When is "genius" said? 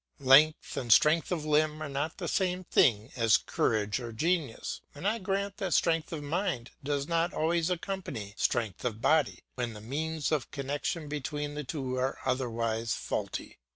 4.11-4.81